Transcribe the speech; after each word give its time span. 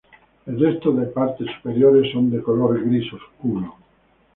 El 0.47 0.59
resto 0.59 0.91
de 0.93 1.05
partes 1.05 1.45
superiores 1.57 2.11
son 2.11 2.31
de 2.31 2.41
color 2.41 2.83
gris 2.83 3.07
oscuro. 3.13 3.75